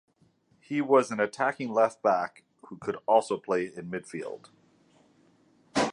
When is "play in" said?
3.37-3.91